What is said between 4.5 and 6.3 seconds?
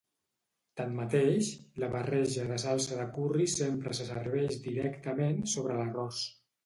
directament sobre l'arròs.